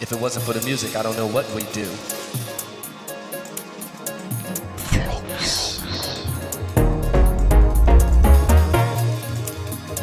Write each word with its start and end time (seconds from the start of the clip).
If 0.00 0.12
it 0.12 0.20
wasn't 0.20 0.44
for 0.44 0.52
the 0.52 0.64
music, 0.64 0.96
I 0.96 1.02
don't 1.02 1.16
know 1.16 1.26
what 1.26 1.44
we'd 1.54 1.70
do. 1.72 1.88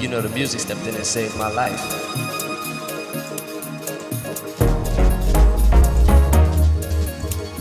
You 0.02 0.09
know, 0.09 0.21
the 0.21 0.29
music 0.29 0.59
stepped 0.59 0.86
in 0.86 0.96
and 0.96 1.05
saved 1.05 1.36
my 1.38 1.50
life. 1.50 1.82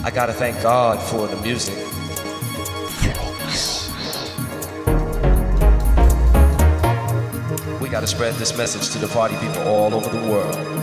I 0.05 0.11
gotta 0.11 0.35
thank 0.35 0.61
God 0.63 1.01
for 1.01 1.27
the 1.27 1.37
music. 1.43 1.84
We 7.95 7.97
gotta 7.97 8.09
spread 8.09 8.35
this 8.35 8.57
message 8.59 8.91
to 8.91 8.99
the 8.99 9.07
party 9.07 9.37
people 9.37 9.69
all 9.69 9.95
over 9.95 10.11
the 10.11 10.27
world. 10.27 10.74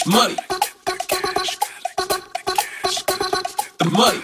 Cash 0.00 0.12
money. 0.14 0.36
The 3.78 3.90
money. 3.90 4.20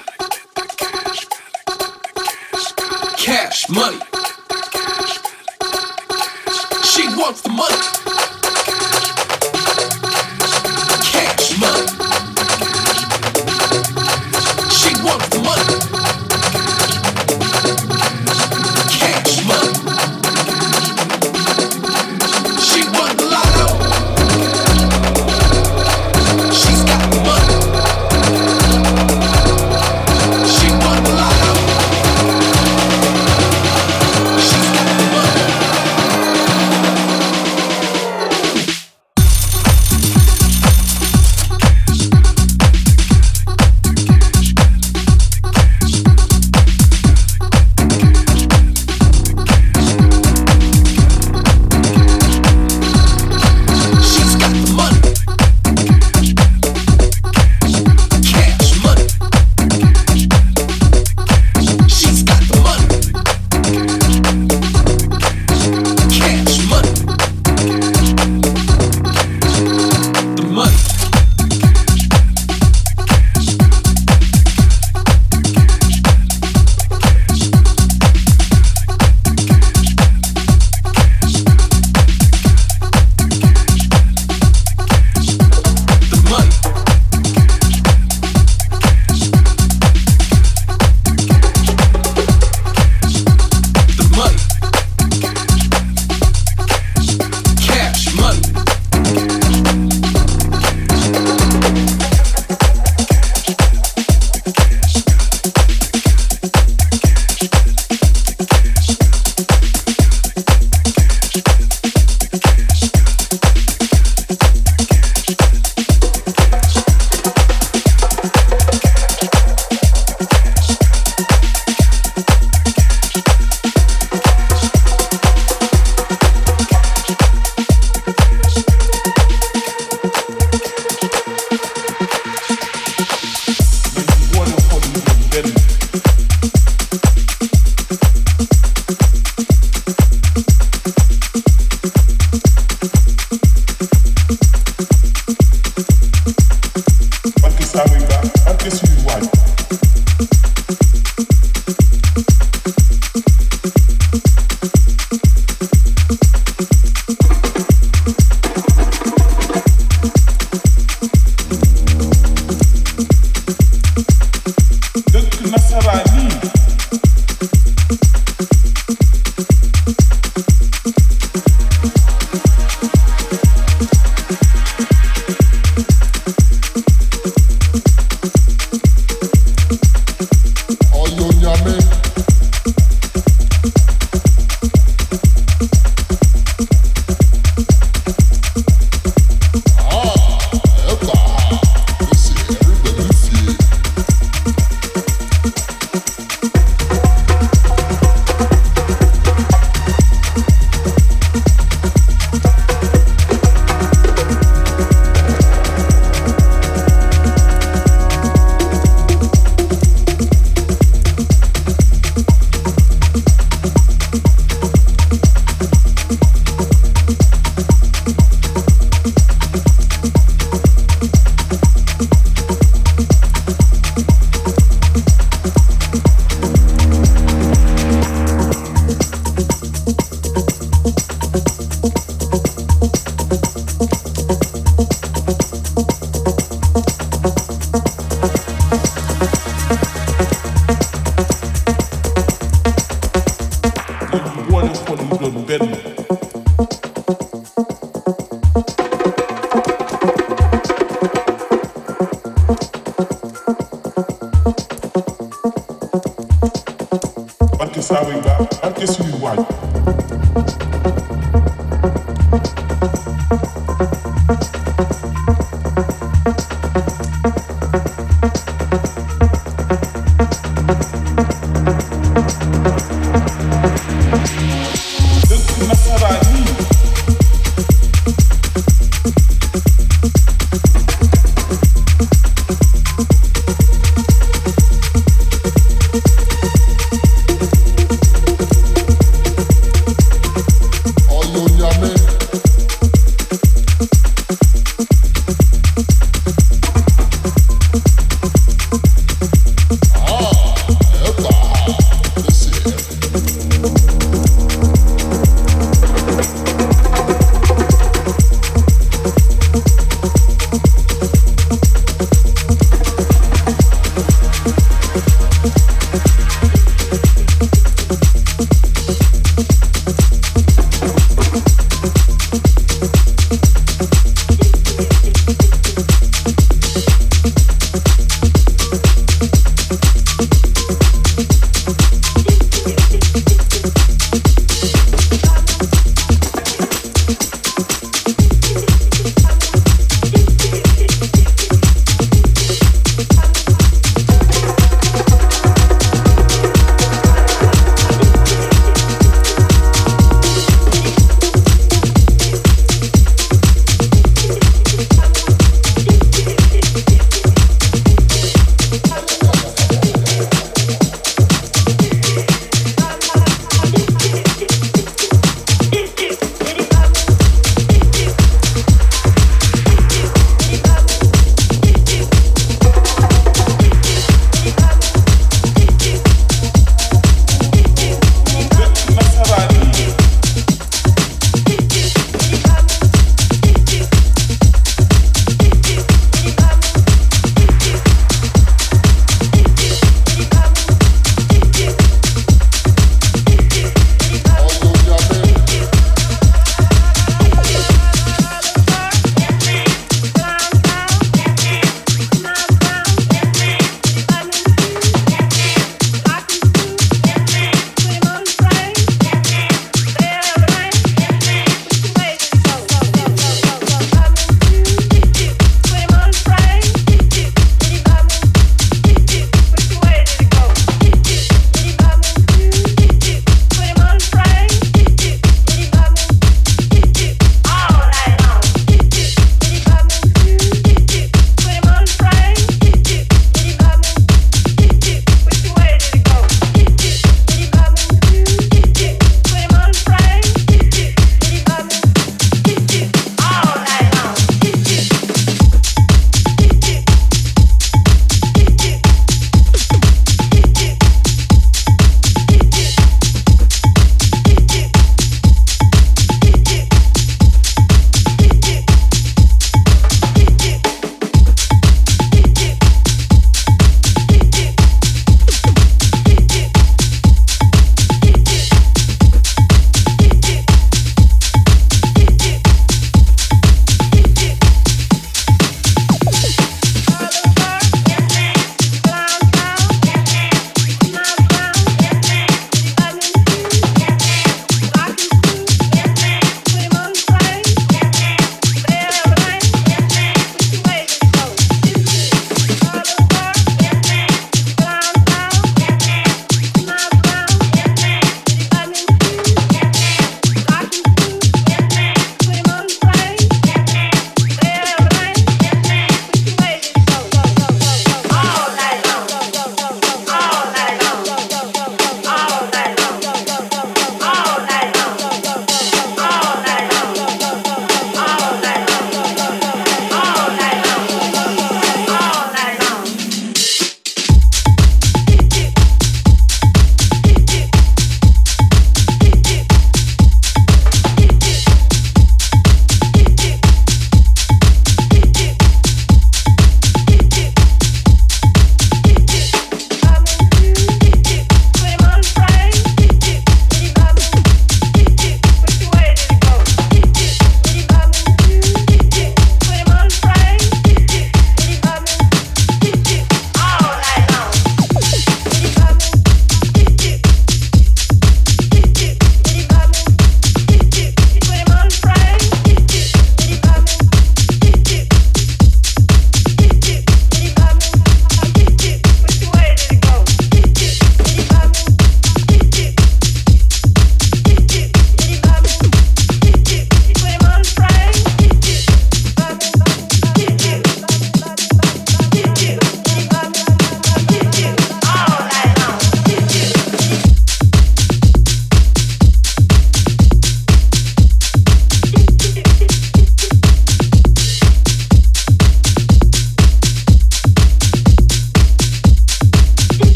Cash 3.18 3.68
money. 3.68 3.98
She 6.82 7.06
wants 7.18 7.42
the 7.42 7.50
money. 7.50 7.95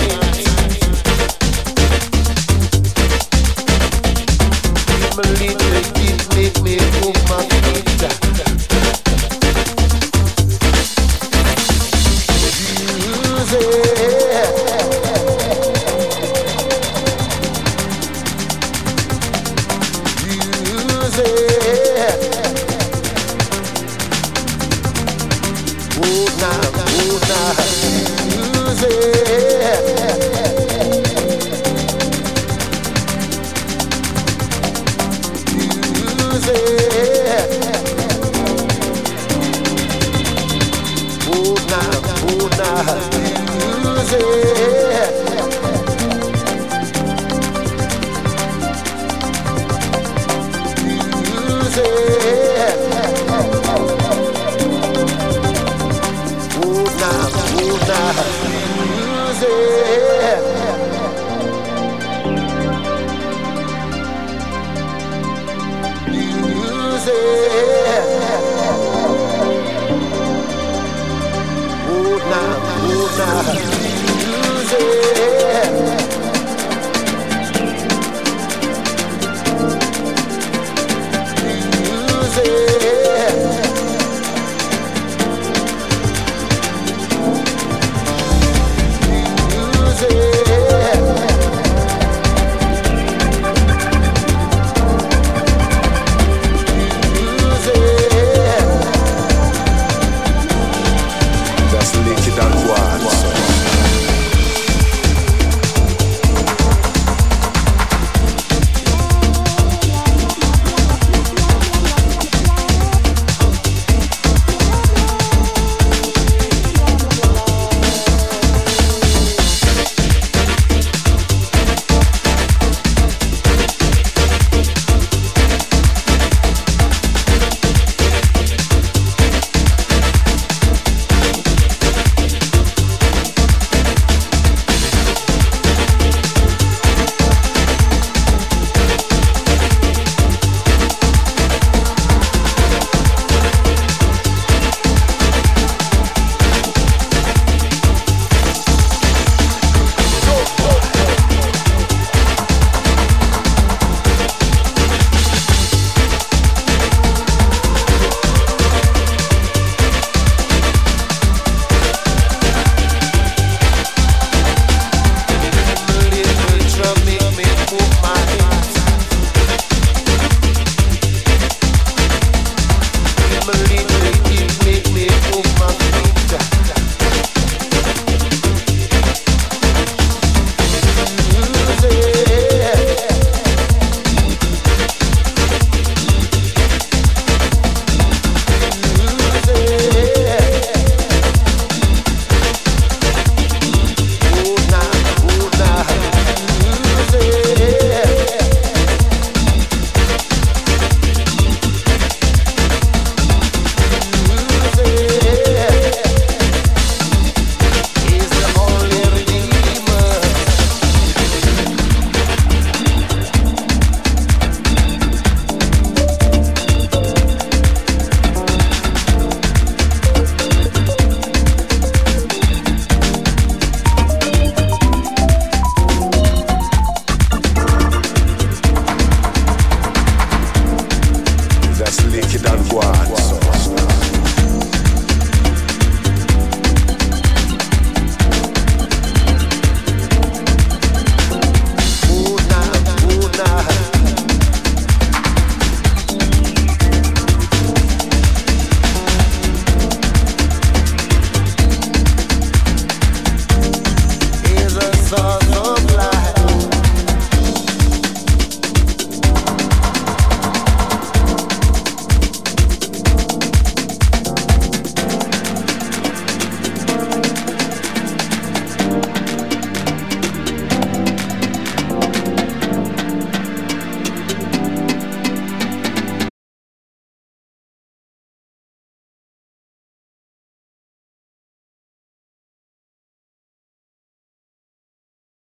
Yeah. 0.00 0.37